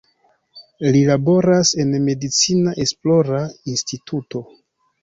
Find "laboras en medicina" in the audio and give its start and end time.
1.09-2.75